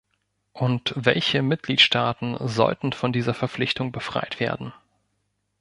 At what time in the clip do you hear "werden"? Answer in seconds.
4.39-4.73